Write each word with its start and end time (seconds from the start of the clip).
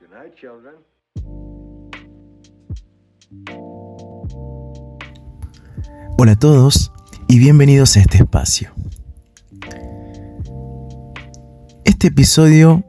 Good 0.00 0.08
night. 0.12 0.32
Hola 6.16 6.32
a 6.32 6.36
todos 6.36 6.90
y 7.28 7.38
bienvenidos 7.38 7.96
a 7.96 8.00
este 8.00 8.16
espacio. 8.18 8.70
Este 11.84 12.06
episodio 12.06 12.82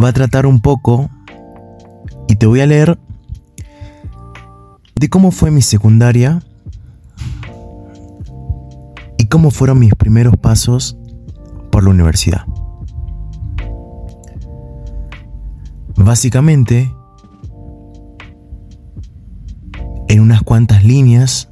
va 0.00 0.10
a 0.10 0.12
tratar 0.12 0.46
un 0.46 0.60
poco 0.60 1.10
y 2.28 2.36
te 2.36 2.46
voy 2.46 2.60
a 2.60 2.66
leer 2.66 2.96
de 4.94 5.08
cómo 5.08 5.32
fue 5.32 5.50
mi 5.50 5.62
secundaria 5.62 6.44
y 9.18 9.26
cómo 9.26 9.50
fueron 9.50 9.80
mis 9.80 9.94
primeros 9.96 10.36
pasos 10.36 10.96
por 11.72 11.82
la 11.82 11.90
universidad. 11.90 12.49
Básicamente, 16.02 16.90
en 20.08 20.20
unas 20.20 20.42
cuantas 20.42 20.82
líneas, 20.82 21.48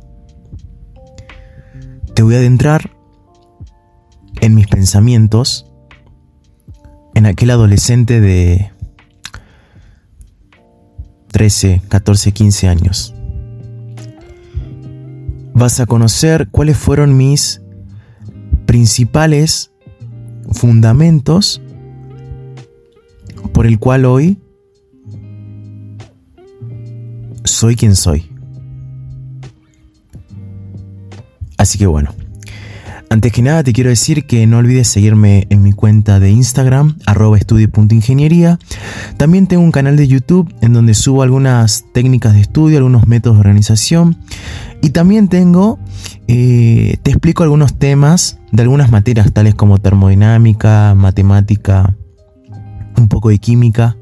te 2.15 2.23
voy 2.23 2.35
a 2.35 2.39
adentrar 2.39 2.91
en 4.41 4.55
mis 4.55 4.67
pensamientos 4.67 5.67
en 7.15 7.27
aquel 7.27 7.51
adolescente 7.51 8.23
de 8.23 8.73
13, 11.31 11.83
14, 11.87 12.33
15 12.33 12.69
años. 12.69 13.15
Vas 15.53 15.79
a 15.79 15.87
conocer 15.87 16.49
cuáles 16.51 16.79
fueron 16.79 17.19
mis 17.19 17.61
principales 18.65 19.71
fundamentos 20.53 21.61
por 23.59 23.67
el 23.67 23.81
cual 23.81 24.05
hoy 24.05 24.39
soy 27.43 27.75
quien 27.75 27.97
soy. 27.97 28.31
Así 31.57 31.77
que 31.77 31.89
bueno. 31.89 32.15
Antes 33.11 33.33
que 33.33 33.43
nada 33.43 33.65
te 33.65 33.73
quiero 33.73 33.91
decir 33.91 34.29
que 34.29 34.47
no 34.47 34.59
olvides 34.59 34.87
seguirme 34.87 35.49
en 35.51 35.65
mi 35.65 35.73
cuenta 35.73 36.21
de 36.21 36.31
Instagram, 36.31 36.99
arroba 37.05 37.37
estudio.ingeniería. 37.37 38.61
También 39.17 39.49
tengo 39.49 39.65
un 39.65 39.73
canal 39.73 39.97
de 39.97 40.07
YouTube 40.07 40.55
en 40.61 40.73
donde 40.73 40.95
subo 40.95 41.25
algunas 41.25 41.85
técnicas 41.93 42.35
de 42.35 42.43
estudio, 42.43 42.79
algunos 42.79 43.09
métodos 43.09 43.39
de 43.39 43.41
organización. 43.41 44.19
Y 44.83 44.91
también 44.91 45.27
tengo, 45.27 45.81
eh, 46.29 46.99
te 47.03 47.11
explico 47.11 47.43
algunos 47.43 47.77
temas 47.77 48.39
de 48.53 48.63
algunas 48.63 48.93
materias 48.93 49.33
tales 49.33 49.57
como 49.57 49.81
termodinámica, 49.81 50.95
matemática, 50.95 51.97
un 53.01 53.09
poco 53.09 53.29
de 53.31 53.39
química. 53.39 53.97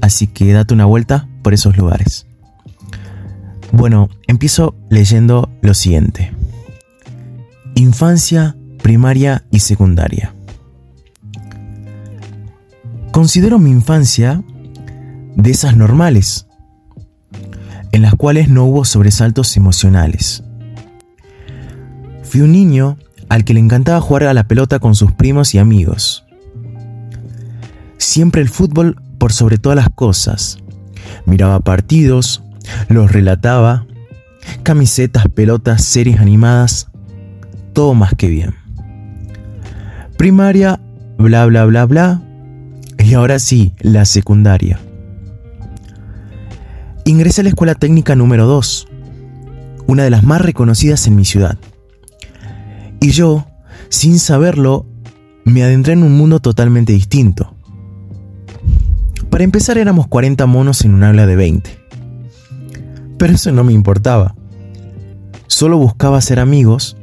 Así 0.00 0.26
que 0.26 0.52
date 0.52 0.74
una 0.74 0.84
vuelta 0.84 1.28
por 1.42 1.54
esos 1.54 1.76
lugares. 1.76 2.26
Bueno, 3.72 4.08
empiezo 4.26 4.74
leyendo 4.90 5.48
lo 5.60 5.74
siguiente. 5.74 6.32
Infancia, 7.74 8.56
primaria 8.82 9.44
y 9.50 9.60
secundaria. 9.60 10.32
Considero 13.12 13.58
mi 13.58 13.70
infancia 13.70 14.42
de 15.36 15.50
esas 15.50 15.76
normales, 15.76 16.46
en 17.92 18.02
las 18.02 18.14
cuales 18.14 18.48
no 18.48 18.64
hubo 18.64 18.84
sobresaltos 18.84 19.56
emocionales. 19.56 20.42
Fui 22.24 22.42
un 22.42 22.52
niño 22.52 22.98
al 23.28 23.44
que 23.44 23.54
le 23.54 23.60
encantaba 23.60 24.00
jugar 24.00 24.24
a 24.24 24.34
la 24.34 24.46
pelota 24.46 24.78
con 24.78 24.94
sus 24.94 25.12
primos 25.12 25.54
y 25.54 25.58
amigos. 25.58 26.25
Siempre 27.98 28.42
el 28.42 28.48
fútbol 28.48 29.00
por 29.18 29.32
sobre 29.32 29.58
todas 29.58 29.76
las 29.76 29.88
cosas. 29.90 30.58
Miraba 31.24 31.60
partidos, 31.60 32.42
los 32.88 33.12
relataba, 33.12 33.86
camisetas, 34.62 35.26
pelotas, 35.28 35.82
series 35.82 36.20
animadas, 36.20 36.88
todo 37.72 37.94
más 37.94 38.14
que 38.14 38.28
bien. 38.28 38.54
Primaria, 40.16 40.80
bla, 41.18 41.46
bla, 41.46 41.64
bla, 41.64 41.86
bla. 41.86 42.22
Y 42.98 43.14
ahora 43.14 43.38
sí, 43.38 43.74
la 43.80 44.04
secundaria. 44.04 44.80
Ingresé 47.04 47.42
a 47.42 47.44
la 47.44 47.50
escuela 47.50 47.74
técnica 47.74 48.16
número 48.16 48.46
2, 48.46 48.88
una 49.86 50.02
de 50.02 50.10
las 50.10 50.24
más 50.24 50.40
reconocidas 50.40 51.06
en 51.06 51.16
mi 51.16 51.24
ciudad. 51.24 51.56
Y 53.00 53.10
yo, 53.10 53.46
sin 53.90 54.18
saberlo, 54.18 54.86
me 55.44 55.62
adentré 55.62 55.92
en 55.92 56.02
un 56.02 56.16
mundo 56.16 56.40
totalmente 56.40 56.92
distinto. 56.92 57.55
Para 59.36 59.44
empezar 59.44 59.76
éramos 59.76 60.06
40 60.06 60.46
monos 60.46 60.82
en 60.86 60.94
un 60.94 61.04
aula 61.04 61.26
de 61.26 61.36
20. 61.36 61.78
Pero 63.18 63.34
eso 63.34 63.52
no 63.52 63.64
me 63.64 63.74
importaba. 63.74 64.34
Solo 65.46 65.76
buscaba 65.76 66.22
ser 66.22 66.40
amigos 66.40 66.96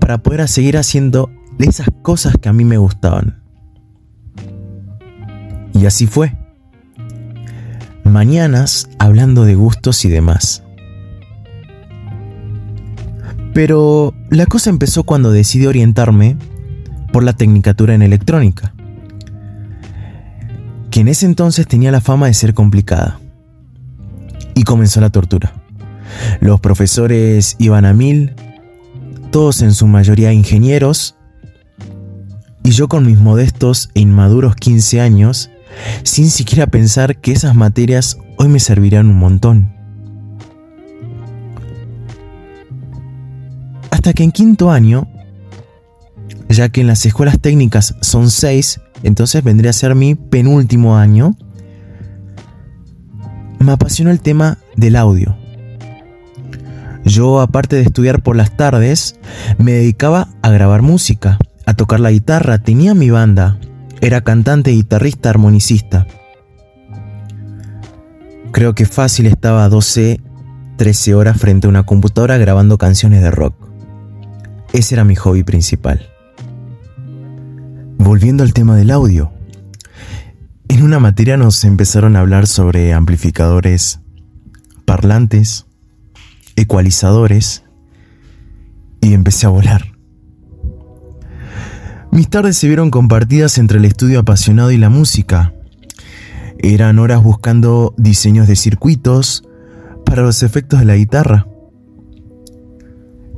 para 0.00 0.18
poder 0.18 0.48
seguir 0.48 0.76
haciendo 0.76 1.30
esas 1.60 1.86
cosas 2.02 2.34
que 2.42 2.48
a 2.48 2.52
mí 2.52 2.64
me 2.64 2.76
gustaban. 2.76 3.40
Y 5.74 5.86
así 5.86 6.08
fue. 6.08 6.36
Mañanas 8.02 8.88
hablando 8.98 9.44
de 9.44 9.54
gustos 9.54 10.04
y 10.04 10.08
demás. 10.08 10.64
Pero 13.52 14.12
la 14.28 14.46
cosa 14.46 14.70
empezó 14.70 15.04
cuando 15.04 15.30
decidí 15.30 15.66
orientarme 15.66 16.36
por 17.12 17.22
la 17.22 17.34
tecnicatura 17.34 17.94
en 17.94 18.02
electrónica, 18.02 18.74
que 20.94 21.00
en 21.00 21.08
ese 21.08 21.26
entonces 21.26 21.66
tenía 21.66 21.90
la 21.90 22.00
fama 22.00 22.28
de 22.28 22.34
ser 22.34 22.54
complicada. 22.54 23.18
Y 24.54 24.62
comenzó 24.62 25.00
la 25.00 25.10
tortura. 25.10 25.52
Los 26.40 26.60
profesores 26.60 27.56
iban 27.58 27.84
a 27.84 27.92
mil, 27.92 28.32
todos 29.32 29.60
en 29.62 29.74
su 29.74 29.88
mayoría 29.88 30.32
ingenieros, 30.32 31.16
y 32.62 32.70
yo 32.70 32.86
con 32.86 33.04
mis 33.06 33.18
modestos 33.18 33.90
e 33.94 34.02
inmaduros 34.02 34.54
15 34.54 35.00
años, 35.00 35.50
sin 36.04 36.30
siquiera 36.30 36.68
pensar 36.68 37.16
que 37.16 37.32
esas 37.32 37.56
materias 37.56 38.16
hoy 38.38 38.46
me 38.46 38.60
servirían 38.60 39.08
un 39.08 39.16
montón. 39.16 39.72
Hasta 43.90 44.12
que 44.12 44.22
en 44.22 44.30
quinto 44.30 44.70
año, 44.70 45.08
ya 46.48 46.68
que 46.68 46.82
en 46.82 46.86
las 46.86 47.04
escuelas 47.04 47.40
técnicas 47.40 47.96
son 48.00 48.30
seis, 48.30 48.78
entonces 49.02 49.42
vendría 49.42 49.70
a 49.70 49.74
ser 49.74 49.94
mi 49.94 50.14
penúltimo 50.14 50.96
año, 50.96 51.36
me 53.58 53.72
apasionó 53.72 54.10
el 54.10 54.20
tema 54.20 54.58
del 54.76 54.96
audio. 54.96 55.36
Yo, 57.04 57.40
aparte 57.40 57.76
de 57.76 57.82
estudiar 57.82 58.22
por 58.22 58.36
las 58.36 58.56
tardes, 58.56 59.16
me 59.58 59.72
dedicaba 59.72 60.28
a 60.42 60.50
grabar 60.50 60.82
música, 60.82 61.38
a 61.66 61.74
tocar 61.74 62.00
la 62.00 62.10
guitarra, 62.10 62.58
tenía 62.58 62.94
mi 62.94 63.10
banda, 63.10 63.58
era 64.00 64.22
cantante, 64.22 64.70
guitarrista, 64.70 65.30
armonicista. 65.30 66.06
Creo 68.52 68.74
que 68.74 68.86
fácil 68.86 69.26
estaba 69.26 69.68
12, 69.68 70.20
13 70.76 71.14
horas 71.14 71.38
frente 71.38 71.66
a 71.66 71.70
una 71.70 71.84
computadora 71.84 72.38
grabando 72.38 72.78
canciones 72.78 73.22
de 73.22 73.30
rock. 73.30 73.54
Ese 74.72 74.94
era 74.94 75.04
mi 75.04 75.14
hobby 75.14 75.42
principal. 75.42 76.13
Volviendo 77.98 78.42
al 78.42 78.52
tema 78.52 78.76
del 78.76 78.90
audio. 78.90 79.32
En 80.68 80.82
una 80.82 80.98
materia 80.98 81.36
nos 81.36 81.64
empezaron 81.64 82.16
a 82.16 82.20
hablar 82.20 82.46
sobre 82.46 82.92
amplificadores, 82.92 84.00
parlantes, 84.84 85.66
ecualizadores 86.56 87.64
y 89.00 89.14
empecé 89.14 89.46
a 89.46 89.50
volar. 89.50 89.92
Mis 92.10 92.30
tardes 92.30 92.56
se 92.56 92.68
vieron 92.68 92.90
compartidas 92.90 93.58
entre 93.58 93.78
el 93.78 93.84
estudio 93.84 94.20
apasionado 94.20 94.70
y 94.70 94.78
la 94.78 94.88
música. 94.88 95.52
Eran 96.58 96.98
horas 96.98 97.22
buscando 97.22 97.92
diseños 97.96 98.46
de 98.46 98.56
circuitos 98.56 99.44
para 100.06 100.22
los 100.22 100.42
efectos 100.42 100.78
de 100.78 100.84
la 100.86 100.96
guitarra. 100.96 101.46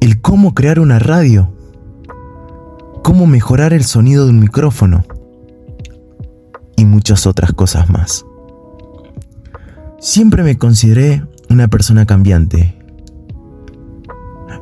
El 0.01 0.21
cómo 0.21 0.55
crear 0.55 0.79
una 0.79 0.99
radio. 0.99 1.56
Cómo 3.07 3.29
mejorar 3.29 3.73
el 3.73 3.85
sonido 3.85 4.25
de 4.25 4.31
un 4.31 4.41
micrófono. 4.41 5.05
Y 6.77 6.85
muchas 6.85 7.25
otras 7.29 7.53
cosas 7.53 7.89
más. 7.89 8.27
Siempre 10.01 10.43
me 10.43 10.59
consideré 10.59 11.23
una 11.49 11.69
persona 11.69 12.05
cambiante 12.05 12.77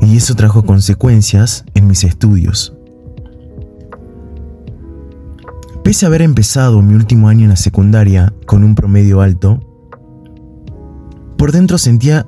y 0.02 0.18
eso 0.18 0.34
trajo 0.34 0.62
consecuencias 0.66 1.64
en 1.72 1.86
mis 1.86 2.04
estudios. 2.04 2.74
Pese 5.82 6.04
a 6.04 6.08
haber 6.08 6.20
empezado 6.20 6.82
mi 6.82 6.92
último 6.92 7.28
año 7.28 7.44
en 7.44 7.50
la 7.50 7.56
secundaria 7.56 8.34
con 8.44 8.62
un 8.62 8.74
promedio 8.74 9.22
alto, 9.22 9.58
por 11.38 11.50
dentro 11.50 11.78
sentía 11.78 12.26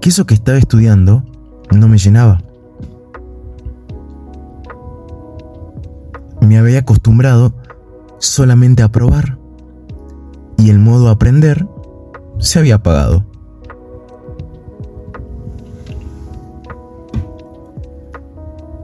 que 0.00 0.10
eso 0.10 0.26
que 0.26 0.34
estaba 0.34 0.58
estudiando 0.58 1.24
no 1.72 1.88
me 1.88 1.98
llenaba. 1.98 2.45
Me 6.46 6.58
había 6.58 6.78
acostumbrado 6.78 7.52
solamente 8.20 8.84
a 8.84 8.88
probar, 8.88 9.36
y 10.56 10.70
el 10.70 10.78
modo 10.78 11.08
aprender 11.08 11.66
se 12.38 12.60
había 12.60 12.76
apagado. 12.76 13.24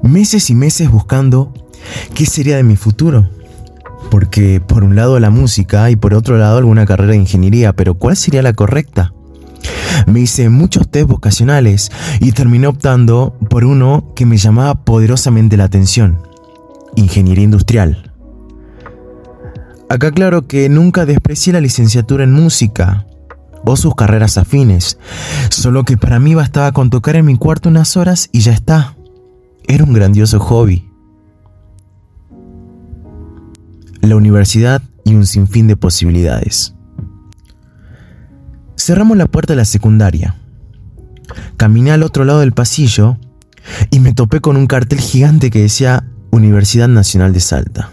Meses 0.03 0.50
y 0.50 0.56
meses 0.56 0.91
buscando 0.91 1.53
qué 2.17 2.26
sería 2.26 2.56
de 2.56 2.64
mi 2.64 2.75
futuro. 2.75 3.29
Porque 4.11 4.61
por 4.61 4.82
un 4.82 4.97
lado 4.97 5.20
la 5.20 5.31
música 5.31 5.88
y 5.88 5.94
por 5.94 6.15
otro 6.15 6.38
lado 6.38 6.58
alguna 6.58 6.85
carrera 6.85 7.12
de 7.12 7.19
ingeniería, 7.19 7.73
pero 7.75 7.94
¿cuál 7.94 8.17
sería 8.17 8.43
la 8.43 8.55
correcta? 8.55 9.15
Me 10.08 10.19
hice 10.19 10.49
muchos 10.49 10.91
test 10.91 11.06
vocacionales 11.06 11.93
y 12.19 12.32
terminé 12.32 12.67
optando 12.67 13.37
por 13.49 13.65
uno 13.65 14.12
que 14.17 14.26
me 14.26 14.37
llamaba 14.37 14.75
poderosamente 14.85 15.56
la 15.56 15.65
atención, 15.65 16.19
ingeniería 16.97 17.44
industrial. 17.44 18.12
Acá 19.89 20.11
claro 20.11 20.47
que 20.47 20.69
nunca 20.69 21.05
desprecié 21.05 21.53
la 21.53 21.61
licenciatura 21.61 22.25
en 22.25 22.33
música 22.33 23.06
o 23.65 23.77
sus 23.77 23.94
carreras 23.94 24.39
afines, 24.39 24.99
solo 25.50 25.85
que 25.85 25.97
para 25.97 26.19
mí 26.19 26.35
bastaba 26.35 26.73
con 26.73 26.91
tocar 26.91 27.17
en 27.17 27.27
mi 27.27 27.37
cuarto 27.37 27.69
unas 27.69 27.97
horas 27.97 28.29
y 28.33 28.41
ya 28.41 28.53
está. 28.53 28.97
Era 29.69 29.85
un 29.85 29.93
grandioso 29.93 30.41
hobby. 30.41 30.89
La 34.00 34.17
universidad 34.17 34.83
y 35.05 35.15
un 35.15 35.27
sinfín 35.27 35.69
de 35.69 35.77
posibilidades. 35.77 36.75
Cerramos 38.77 39.17
la 39.17 39.27
puerta 39.27 39.53
de 39.53 39.59
la 39.59 39.65
secundaria. 39.65 40.37
Caminé 41.56 41.93
al 41.93 42.03
otro 42.03 42.25
lado 42.25 42.41
del 42.41 42.53
pasillo 42.53 43.17
y 43.91 44.00
me 44.00 44.12
topé 44.12 44.41
con 44.41 44.56
un 44.56 44.67
cartel 44.67 45.00
gigante 45.00 45.50
que 45.50 45.61
decía 45.61 46.05
Universidad 46.32 46.88
Nacional 46.88 47.32
de 47.32 47.38
Salta. 47.38 47.93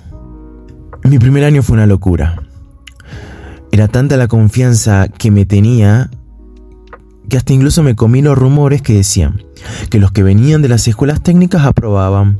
Mi 1.04 1.20
primer 1.20 1.44
año 1.44 1.62
fue 1.62 1.76
una 1.76 1.86
locura. 1.86 2.42
Era 3.72 3.88
tanta 3.88 4.18
la 4.18 4.28
confianza 4.28 5.08
que 5.08 5.30
me 5.30 5.46
tenía 5.46 6.10
que 7.30 7.38
hasta 7.38 7.54
incluso 7.54 7.84
me 7.84 7.96
comí 7.96 8.24
los 8.24 8.36
rumores 8.36 8.82
que 8.82 8.94
decían 8.94 9.44
que 9.92 10.00
los 10.00 10.12
que 10.12 10.24
venían 10.24 10.64
de 10.64 10.70
las 10.70 10.88
escuelas 10.88 11.22
técnicas 11.22 11.64
aprobaban. 11.64 12.40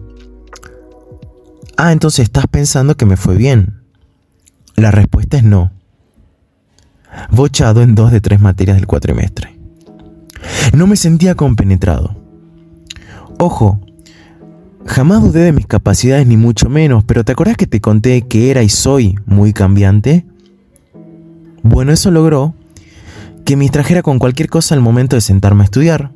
Ah, 1.78 1.92
entonces 1.92 2.24
estás 2.24 2.48
pensando 2.48 2.98
que 2.98 3.06
me 3.06 3.16
fue 3.16 3.38
bien. 3.38 3.82
La 4.76 4.90
respuesta 4.90 5.38
es 5.38 5.44
no 5.44 5.72
bochado 7.30 7.82
en 7.82 7.96
dos 7.96 8.12
de 8.12 8.22
tres 8.22 8.40
materias 8.40 8.78
del 8.78 8.88
cuatrimestre. 8.88 9.58
No 10.74 10.88
me 10.88 10.96
sentía 10.96 11.36
compenetrado. 11.36 12.16
Ojo, 13.38 13.80
jamás 14.90 15.22
dudé 15.22 15.42
de 15.42 15.52
mis 15.52 15.68
capacidades 15.68 16.26
ni 16.26 16.36
mucho 16.36 16.68
menos, 16.68 17.04
pero 17.04 17.24
¿te 17.24 17.32
acuerdas 17.32 17.58
que 17.58 17.68
te 17.68 17.80
conté 17.80 18.24
que 18.24 18.50
era 18.50 18.64
y 18.64 18.70
soy 18.70 19.18
muy 19.28 19.54
cambiante? 19.54 20.26
Bueno, 21.62 21.92
eso 21.92 22.10
logró 22.10 22.56
que 23.46 23.56
me 23.56 23.70
trajera 23.70 24.02
con 24.02 24.18
cualquier 24.18 24.50
cosa 24.50 24.74
al 24.74 24.82
momento 24.82 25.16
de 25.16 25.22
sentarme 25.22 25.62
a 25.62 25.66
estudiar. 25.66 26.12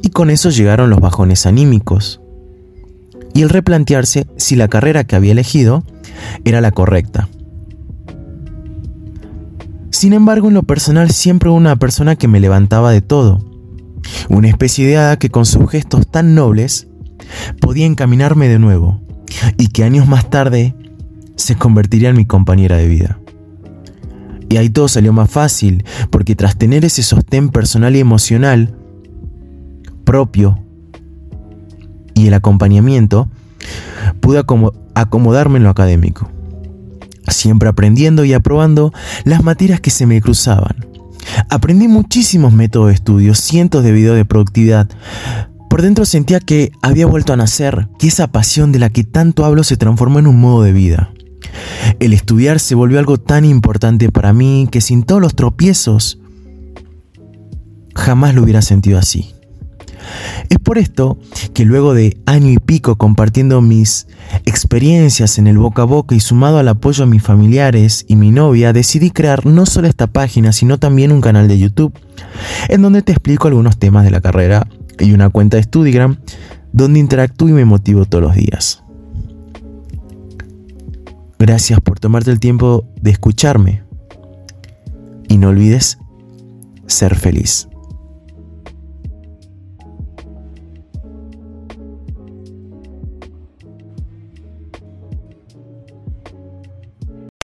Y 0.00 0.10
con 0.10 0.30
eso 0.30 0.50
llegaron 0.50 0.90
los 0.90 1.00
bajones 1.00 1.44
anímicos. 1.44 2.20
Y 3.34 3.42
el 3.42 3.48
replantearse 3.48 4.26
si 4.36 4.54
la 4.54 4.68
carrera 4.68 5.04
que 5.04 5.16
había 5.16 5.32
elegido 5.32 5.82
era 6.44 6.60
la 6.60 6.70
correcta. 6.70 7.28
Sin 9.90 10.12
embargo, 10.12 10.48
en 10.48 10.54
lo 10.54 10.62
personal 10.62 11.10
siempre 11.10 11.50
hubo 11.50 11.56
una 11.56 11.76
persona 11.76 12.14
que 12.14 12.28
me 12.28 12.38
levantaba 12.40 12.92
de 12.92 13.00
todo. 13.00 13.44
Una 14.28 14.48
especie 14.48 14.86
de 14.86 14.98
hada 14.98 15.18
que 15.18 15.30
con 15.30 15.44
sus 15.44 15.68
gestos 15.68 16.06
tan 16.06 16.34
nobles 16.34 16.86
podía 17.60 17.86
encaminarme 17.86 18.48
de 18.48 18.58
nuevo 18.58 19.00
y 19.58 19.68
que 19.68 19.84
años 19.84 20.06
más 20.06 20.30
tarde 20.30 20.74
se 21.36 21.56
convertiría 21.56 22.10
en 22.10 22.16
mi 22.16 22.24
compañera 22.24 22.76
de 22.76 22.88
vida. 22.88 23.18
Y 24.48 24.58
ahí 24.58 24.70
todo 24.70 24.88
salió 24.88 25.12
más 25.12 25.28
fácil, 25.28 25.84
porque 26.10 26.36
tras 26.36 26.56
tener 26.56 26.84
ese 26.84 27.02
sostén 27.02 27.48
personal 27.48 27.96
y 27.96 28.00
emocional 28.00 28.74
propio 30.04 30.58
y 32.14 32.28
el 32.28 32.34
acompañamiento, 32.34 33.28
pude 34.20 34.42
acomodarme 34.94 35.58
en 35.58 35.64
lo 35.64 35.70
académico 35.70 36.30
siempre 37.32 37.68
aprendiendo 37.68 38.24
y 38.24 38.32
aprobando 38.32 38.92
las 39.24 39.42
materias 39.42 39.80
que 39.80 39.90
se 39.90 40.06
me 40.06 40.20
cruzaban. 40.20 40.86
Aprendí 41.50 41.88
muchísimos 41.88 42.52
métodos 42.52 42.88
de 42.88 42.94
estudio, 42.94 43.34
cientos 43.34 43.84
de 43.84 43.92
videos 43.92 44.16
de 44.16 44.24
productividad. 44.24 44.88
Por 45.76 45.82
dentro 45.82 46.06
sentía 46.06 46.40
que 46.40 46.72
había 46.80 47.04
vuelto 47.04 47.34
a 47.34 47.36
nacer, 47.36 47.88
que 47.98 48.06
esa 48.06 48.28
pasión 48.28 48.72
de 48.72 48.78
la 48.78 48.88
que 48.88 49.04
tanto 49.04 49.44
hablo 49.44 49.62
se 49.62 49.76
transformó 49.76 50.18
en 50.18 50.26
un 50.26 50.40
modo 50.40 50.62
de 50.62 50.72
vida. 50.72 51.12
El 52.00 52.14
estudiar 52.14 52.60
se 52.60 52.74
volvió 52.74 52.98
algo 52.98 53.18
tan 53.18 53.44
importante 53.44 54.10
para 54.10 54.32
mí 54.32 54.70
que 54.72 54.80
sin 54.80 55.02
todos 55.02 55.20
los 55.20 55.36
tropiezos 55.36 56.18
jamás 57.94 58.34
lo 58.34 58.42
hubiera 58.42 58.62
sentido 58.62 58.98
así. 58.98 59.34
Es 60.48 60.58
por 60.58 60.78
esto 60.78 61.18
que 61.52 61.66
luego 61.66 61.92
de 61.92 62.16
año 62.24 62.50
y 62.52 62.56
pico 62.56 62.96
compartiendo 62.96 63.60
mis 63.60 64.06
experiencias 64.46 65.36
en 65.36 65.46
el 65.46 65.58
boca 65.58 65.82
a 65.82 65.84
boca 65.84 66.14
y 66.14 66.20
sumado 66.20 66.56
al 66.56 66.68
apoyo 66.68 67.04
a 67.04 67.06
mis 67.06 67.22
familiares 67.22 68.06
y 68.08 68.16
mi 68.16 68.30
novia, 68.30 68.72
decidí 68.72 69.10
crear 69.10 69.44
no 69.44 69.66
solo 69.66 69.88
esta 69.88 70.06
página, 70.06 70.52
sino 70.52 70.78
también 70.78 71.12
un 71.12 71.20
canal 71.20 71.48
de 71.48 71.58
YouTube, 71.58 71.92
en 72.70 72.80
donde 72.80 73.02
te 73.02 73.12
explico 73.12 73.48
algunos 73.48 73.78
temas 73.78 74.04
de 74.04 74.10
la 74.10 74.22
carrera 74.22 74.66
y 74.98 75.12
una 75.12 75.30
cuenta 75.30 75.56
de 75.56 75.62
Studigram, 75.62 76.18
donde 76.72 77.00
interactúo 77.00 77.48
y 77.48 77.52
me 77.52 77.64
motivo 77.64 78.04
todos 78.04 78.24
los 78.24 78.34
días. 78.34 78.82
Gracias 81.38 81.80
por 81.80 82.00
tomarte 82.00 82.30
el 82.30 82.40
tiempo 82.40 82.84
de 83.00 83.10
escucharme. 83.10 83.82
Y 85.28 85.38
no 85.38 85.48
olvides 85.48 85.98
ser 86.86 87.14
feliz. 87.14 87.68